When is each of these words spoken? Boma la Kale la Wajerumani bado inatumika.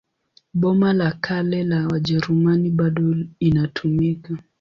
Boma 0.59 0.93
la 0.93 1.11
Kale 1.11 1.63
la 1.63 1.87
Wajerumani 1.87 2.69
bado 2.69 3.15
inatumika. 3.39 4.37